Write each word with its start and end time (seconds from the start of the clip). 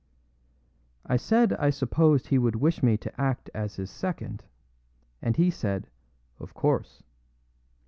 I 1.05 1.15
said 1.17 1.53
I 1.53 1.69
supposed 1.69 2.25
he 2.29 2.39
would 2.39 2.55
wish 2.55 2.81
me 2.81 2.97
to 2.97 3.21
act 3.21 3.51
as 3.53 3.75
his 3.75 3.91
second, 3.91 4.43
and 5.21 5.37
he 5.37 5.51
said, 5.51 5.91
"Of 6.39 6.55
course." 6.55 7.03